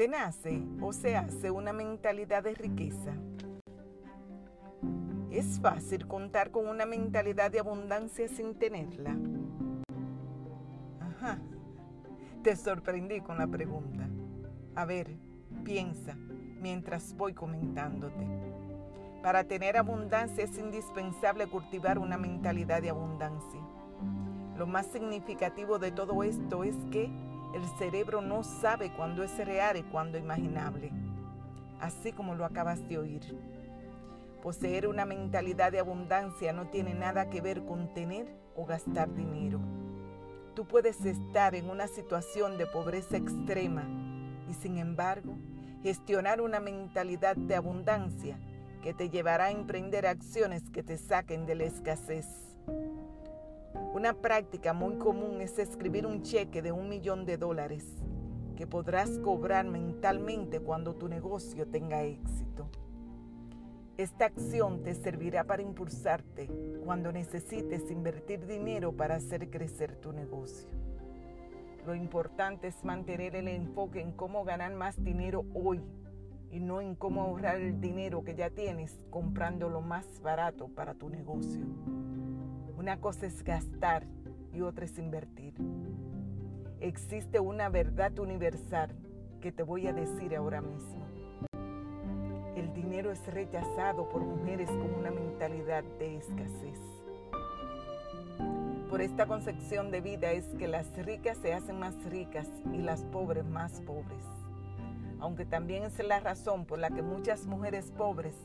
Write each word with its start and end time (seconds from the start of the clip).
¿Se 0.00 0.08
nace 0.08 0.62
o 0.80 0.94
se 0.94 1.14
hace 1.14 1.50
una 1.50 1.74
mentalidad 1.74 2.42
de 2.42 2.54
riqueza? 2.54 3.12
¿Es 5.30 5.60
fácil 5.60 6.08
contar 6.08 6.50
con 6.50 6.68
una 6.68 6.86
mentalidad 6.86 7.50
de 7.50 7.58
abundancia 7.58 8.26
sin 8.26 8.54
tenerla? 8.54 9.14
Ajá, 11.00 11.38
te 12.42 12.56
sorprendí 12.56 13.20
con 13.20 13.36
la 13.36 13.46
pregunta. 13.46 14.08
A 14.74 14.86
ver, 14.86 15.18
piensa 15.64 16.14
mientras 16.14 17.14
voy 17.14 17.34
comentándote. 17.34 18.26
Para 19.22 19.44
tener 19.44 19.76
abundancia 19.76 20.44
es 20.44 20.56
indispensable 20.56 21.46
cultivar 21.46 21.98
una 21.98 22.16
mentalidad 22.16 22.80
de 22.80 22.88
abundancia. 22.88 23.60
Lo 24.56 24.66
más 24.66 24.86
significativo 24.86 25.78
de 25.78 25.92
todo 25.92 26.22
esto 26.22 26.64
es 26.64 26.76
que 26.90 27.10
el 27.54 27.66
cerebro 27.78 28.20
no 28.20 28.44
sabe 28.44 28.92
cuándo 28.92 29.22
es 29.22 29.36
real 29.38 29.76
y 29.76 29.82
cuándo 29.82 30.18
imaginable, 30.18 30.92
así 31.80 32.12
como 32.12 32.34
lo 32.34 32.44
acabas 32.44 32.86
de 32.88 32.98
oír. 32.98 33.36
Poseer 34.42 34.86
una 34.86 35.04
mentalidad 35.04 35.72
de 35.72 35.80
abundancia 35.80 36.52
no 36.52 36.68
tiene 36.68 36.94
nada 36.94 37.28
que 37.28 37.40
ver 37.40 37.64
con 37.64 37.92
tener 37.92 38.26
o 38.56 38.64
gastar 38.64 39.12
dinero. 39.14 39.60
Tú 40.54 40.66
puedes 40.66 41.04
estar 41.04 41.54
en 41.54 41.68
una 41.68 41.86
situación 41.86 42.56
de 42.56 42.66
pobreza 42.66 43.16
extrema 43.16 43.84
y 44.48 44.54
sin 44.54 44.78
embargo 44.78 45.34
gestionar 45.82 46.40
una 46.40 46.60
mentalidad 46.60 47.36
de 47.36 47.54
abundancia 47.54 48.38
que 48.82 48.94
te 48.94 49.10
llevará 49.10 49.46
a 49.46 49.50
emprender 49.50 50.06
acciones 50.06 50.70
que 50.70 50.82
te 50.82 50.96
saquen 50.96 51.46
de 51.46 51.54
la 51.54 51.64
escasez. 51.64 52.26
Una 53.74 54.14
práctica 54.14 54.72
muy 54.72 54.96
común 54.96 55.40
es 55.40 55.58
escribir 55.58 56.06
un 56.06 56.22
cheque 56.22 56.62
de 56.62 56.72
un 56.72 56.88
millón 56.88 57.24
de 57.24 57.36
dólares 57.36 57.86
que 58.56 58.66
podrás 58.66 59.18
cobrar 59.18 59.64
mentalmente 59.66 60.60
cuando 60.60 60.94
tu 60.94 61.08
negocio 61.08 61.66
tenga 61.66 62.02
éxito. 62.02 62.68
Esta 63.96 64.26
acción 64.26 64.82
te 64.82 64.94
servirá 64.94 65.44
para 65.44 65.62
impulsarte 65.62 66.48
cuando 66.84 67.12
necesites 67.12 67.90
invertir 67.90 68.46
dinero 68.46 68.92
para 68.92 69.16
hacer 69.16 69.50
crecer 69.50 69.96
tu 69.96 70.12
negocio. 70.12 70.68
Lo 71.86 71.94
importante 71.94 72.68
es 72.68 72.84
mantener 72.84 73.36
el 73.36 73.48
enfoque 73.48 74.00
en 74.00 74.12
cómo 74.12 74.44
ganar 74.44 74.74
más 74.74 75.02
dinero 75.02 75.44
hoy 75.54 75.80
y 76.50 76.60
no 76.60 76.80
en 76.80 76.94
cómo 76.94 77.22
ahorrar 77.22 77.56
el 77.56 77.80
dinero 77.80 78.24
que 78.24 78.34
ya 78.34 78.50
tienes 78.50 78.98
comprando 79.10 79.68
lo 79.68 79.80
más 79.80 80.20
barato 80.20 80.68
para 80.68 80.94
tu 80.94 81.08
negocio. 81.08 81.64
Una 82.80 82.98
cosa 82.98 83.26
es 83.26 83.44
gastar 83.44 84.06
y 84.54 84.62
otra 84.62 84.86
es 84.86 84.98
invertir. 84.98 85.52
Existe 86.80 87.38
una 87.38 87.68
verdad 87.68 88.18
universal 88.18 88.96
que 89.42 89.52
te 89.52 89.62
voy 89.62 89.86
a 89.86 89.92
decir 89.92 90.34
ahora 90.34 90.62
mismo. 90.62 91.04
El 92.56 92.72
dinero 92.72 93.12
es 93.12 93.26
rechazado 93.26 94.08
por 94.08 94.22
mujeres 94.22 94.70
con 94.70 94.94
una 94.94 95.10
mentalidad 95.10 95.84
de 95.98 96.16
escasez. 96.16 96.80
Por 98.88 99.02
esta 99.02 99.26
concepción 99.26 99.90
de 99.90 100.00
vida 100.00 100.32
es 100.32 100.46
que 100.58 100.66
las 100.66 100.90
ricas 101.04 101.36
se 101.36 101.52
hacen 101.52 101.78
más 101.78 102.02
ricas 102.06 102.48
y 102.72 102.78
las 102.78 103.02
pobres 103.04 103.44
más 103.44 103.78
pobres. 103.82 104.24
Aunque 105.18 105.44
también 105.44 105.82
es 105.82 105.98
la 106.02 106.20
razón 106.20 106.64
por 106.64 106.78
la 106.78 106.88
que 106.88 107.02
muchas 107.02 107.44
mujeres 107.44 107.92
pobres 107.94 108.36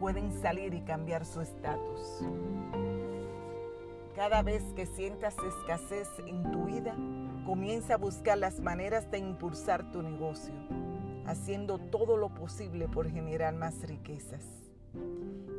pueden 0.00 0.32
salir 0.42 0.74
y 0.74 0.80
cambiar 0.80 1.24
su 1.24 1.40
estatus. 1.40 2.24
Cada 4.16 4.40
vez 4.40 4.62
que 4.74 4.86
sientas 4.86 5.36
escasez 5.46 6.08
en 6.26 6.50
tu 6.50 6.64
vida, 6.64 6.96
comienza 7.44 7.94
a 7.94 7.98
buscar 7.98 8.38
las 8.38 8.60
maneras 8.60 9.10
de 9.10 9.18
impulsar 9.18 9.92
tu 9.92 10.00
negocio, 10.00 10.54
haciendo 11.26 11.76
todo 11.78 12.16
lo 12.16 12.30
posible 12.30 12.88
por 12.88 13.10
generar 13.10 13.54
más 13.54 13.86
riquezas. 13.86 14.42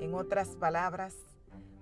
En 0.02 0.16
otras 0.16 0.56
palabras, 0.56 1.14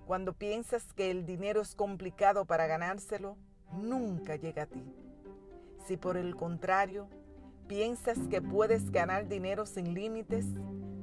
cuando 0.06 0.34
piensas 0.34 0.92
que 0.92 1.10
el 1.10 1.24
dinero 1.24 1.62
es 1.62 1.74
complicado 1.74 2.44
para 2.44 2.66
ganárselo, 2.66 3.38
nunca 3.72 4.36
llega 4.36 4.64
a 4.64 4.66
ti. 4.66 4.84
Si 5.86 5.96
por 5.96 6.18
el 6.18 6.36
contrario, 6.36 7.08
piensas 7.68 8.18
que 8.28 8.42
puedes 8.42 8.90
ganar 8.90 9.28
dinero 9.28 9.64
sin 9.64 9.94
límites, 9.94 10.44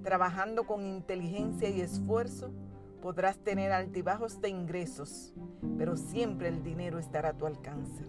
trabajando 0.03 0.67
con 0.67 0.85
inteligencia 0.85 1.67
y 1.69 1.81
esfuerzo, 1.81 2.51
podrás 3.03 3.37
tener 3.37 3.73
altibajos 3.73 4.39
de 4.39 4.47
ingresos, 4.47 5.33
pero 5.77 5.97
siempre 5.97 6.47
el 6.47 6.63
dinero 6.63 6.99
estará 6.99 7.31
a 7.31 7.33
tu 7.37 7.45
alcance. 7.45 8.05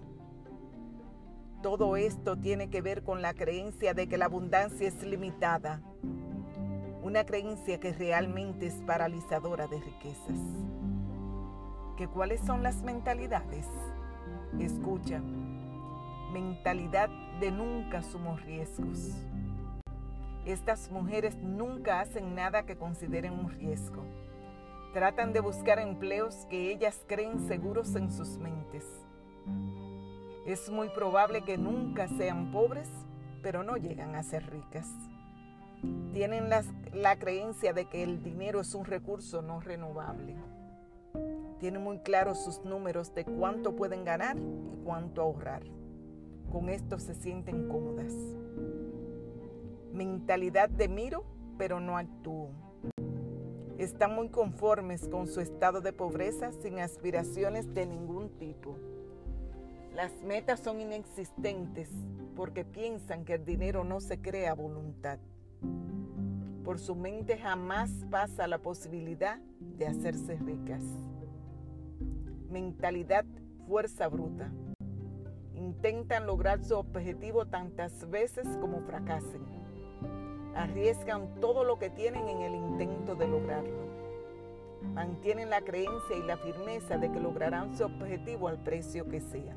Todo 1.64 1.96
esto 1.96 2.36
tiene 2.36 2.70
que 2.70 2.80
ver 2.80 3.02
con 3.02 3.20
la 3.20 3.34
creencia 3.34 3.92
de 3.92 4.06
que 4.06 4.18
la 4.18 4.26
abundancia 4.26 4.86
es 4.86 5.02
limitada, 5.02 5.82
una 7.02 7.26
creencia 7.26 7.80
que 7.80 7.92
realmente 7.92 8.66
es 8.68 8.74
paralizadora 8.86 9.66
de 9.66 9.80
riquezas 9.80 10.38
que 11.96 12.06
cuáles 12.08 12.40
son 12.40 12.62
las 12.62 12.82
mentalidades. 12.82 13.66
Escucha, 14.60 15.20
mentalidad 16.32 17.08
de 17.40 17.50
nunca 17.50 18.00
sumo 18.02 18.36
riesgos. 18.36 19.10
Estas 20.44 20.88
mujeres 20.90 21.36
nunca 21.36 22.00
hacen 22.00 22.36
nada 22.36 22.64
que 22.64 22.76
consideren 22.76 23.32
un 23.32 23.50
riesgo. 23.50 24.04
Tratan 24.94 25.34
de 25.34 25.40
buscar 25.40 25.78
empleos 25.78 26.46
que 26.48 26.72
ellas 26.72 27.04
creen 27.06 27.46
seguros 27.46 27.94
en 27.96 28.10
sus 28.10 28.38
mentes. 28.38 28.84
Es 30.46 30.70
muy 30.70 30.88
probable 30.88 31.42
que 31.42 31.58
nunca 31.58 32.08
sean 32.08 32.50
pobres, 32.50 32.88
pero 33.42 33.62
no 33.62 33.76
llegan 33.76 34.14
a 34.14 34.22
ser 34.22 34.50
ricas. 34.50 34.88
Tienen 36.14 36.48
la 36.48 37.18
creencia 37.18 37.74
de 37.74 37.84
que 37.86 38.02
el 38.02 38.22
dinero 38.22 38.60
es 38.60 38.74
un 38.74 38.86
recurso 38.86 39.42
no 39.42 39.60
renovable 39.60 40.34
tienen 41.64 41.82
muy 41.82 41.98
claros 42.00 42.44
sus 42.44 42.62
números 42.62 43.14
de 43.14 43.24
cuánto 43.24 43.74
pueden 43.74 44.04
ganar 44.04 44.36
y 44.36 44.84
cuánto 44.84 45.22
ahorrar. 45.22 45.62
Con 46.52 46.68
esto 46.68 46.98
se 46.98 47.14
sienten 47.14 47.68
cómodas. 47.68 48.12
Mentalidad 49.90 50.68
de 50.68 50.88
miro, 50.88 51.24
pero 51.56 51.80
no 51.80 51.96
actúo. 51.96 52.50
Están 53.78 54.14
muy 54.14 54.28
conformes 54.28 55.08
con 55.08 55.26
su 55.26 55.40
estado 55.40 55.80
de 55.80 55.92
pobreza 55.92 56.52
sin 56.52 56.78
aspiraciones 56.78 57.72
de 57.74 57.86
ningún 57.86 58.30
tipo. 58.38 58.76
Las 59.94 60.12
metas 60.22 60.60
son 60.60 60.80
inexistentes 60.80 61.90
porque 62.36 62.64
piensan 62.64 63.24
que 63.24 63.34
el 63.34 63.44
dinero 63.44 63.84
no 63.84 64.00
se 64.00 64.20
crea 64.20 64.52
a 64.52 64.54
voluntad. 64.54 65.18
Por 66.64 66.78
su 66.78 66.94
mente 66.94 67.38
jamás 67.38 67.90
pasa 68.10 68.46
la 68.46 68.58
posibilidad 68.58 69.38
de 69.60 69.86
hacerse 69.86 70.36
ricas 70.36 70.82
mentalidad 72.54 73.24
fuerza 73.66 74.06
bruta. 74.06 74.48
Intentan 75.54 76.24
lograr 76.24 76.62
su 76.62 76.76
objetivo 76.76 77.46
tantas 77.46 78.08
veces 78.08 78.46
como 78.60 78.80
fracasen. 78.82 79.63
Arriesgan 80.54 81.40
todo 81.40 81.64
lo 81.64 81.78
que 81.78 81.90
tienen 81.90 82.28
en 82.28 82.42
el 82.42 82.54
intento 82.54 83.14
de 83.14 83.26
lograrlo. 83.26 83.84
Mantienen 84.92 85.50
la 85.50 85.62
creencia 85.62 86.16
y 86.16 86.22
la 86.22 86.36
firmeza 86.36 86.98
de 86.98 87.10
que 87.10 87.20
lograrán 87.20 87.76
su 87.76 87.84
objetivo 87.84 88.48
al 88.48 88.58
precio 88.58 89.08
que 89.08 89.20
sea. 89.20 89.56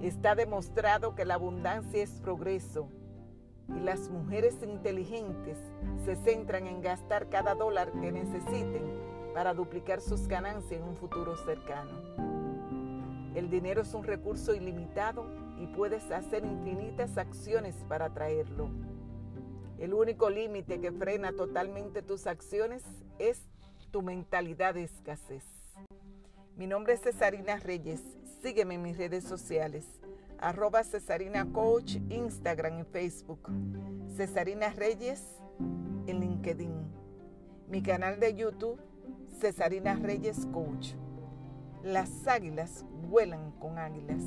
Está 0.00 0.34
demostrado 0.34 1.14
que 1.14 1.24
la 1.24 1.34
abundancia 1.34 2.02
es 2.02 2.10
progreso 2.22 2.88
y 3.68 3.80
las 3.80 4.08
mujeres 4.08 4.56
inteligentes 4.62 5.58
se 6.04 6.16
centran 6.16 6.66
en 6.66 6.80
gastar 6.80 7.28
cada 7.28 7.54
dólar 7.54 7.92
que 8.00 8.10
necesiten 8.10 8.82
para 9.34 9.54
duplicar 9.54 10.00
sus 10.00 10.26
ganancias 10.26 10.80
en 10.80 10.88
un 10.88 10.96
futuro 10.96 11.36
cercano. 11.36 12.29
El 13.34 13.48
dinero 13.48 13.82
es 13.82 13.94
un 13.94 14.02
recurso 14.02 14.54
ilimitado 14.54 15.24
y 15.60 15.66
puedes 15.68 16.10
hacer 16.10 16.44
infinitas 16.44 17.16
acciones 17.16 17.76
para 17.88 18.06
atraerlo. 18.06 18.70
El 19.78 19.94
único 19.94 20.28
límite 20.28 20.80
que 20.80 20.90
frena 20.90 21.32
totalmente 21.32 22.02
tus 22.02 22.26
acciones 22.26 22.82
es 23.18 23.40
tu 23.92 24.02
mentalidad 24.02 24.74
de 24.74 24.84
escasez. 24.84 25.44
Mi 26.56 26.66
nombre 26.66 26.94
es 26.94 27.02
Cesarina 27.02 27.56
Reyes. 27.58 28.02
Sígueme 28.42 28.74
en 28.74 28.82
mis 28.82 28.98
redes 28.98 29.24
sociales. 29.24 29.86
Arroba 30.38 30.82
Cesarina 30.82 31.50
Coach, 31.52 31.96
Instagram 32.08 32.80
y 32.80 32.84
Facebook. 32.84 33.48
Cesarina 34.16 34.70
Reyes 34.70 35.22
en 36.06 36.20
LinkedIn. 36.20 36.74
Mi 37.68 37.82
canal 37.82 38.18
de 38.18 38.34
YouTube 38.34 38.80
Cesarina 39.38 39.94
Reyes 39.94 40.46
Coach. 40.52 40.94
Las 41.82 42.28
águilas 42.28 42.84
vuelan 43.08 43.52
con 43.52 43.78
águilas. 43.78 44.22